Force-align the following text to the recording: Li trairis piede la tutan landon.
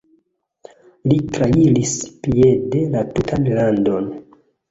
Li 1.09 1.17
trairis 1.35 1.91
piede 2.27 2.81
la 2.97 3.05
tutan 3.13 3.45
landon. 3.61 4.09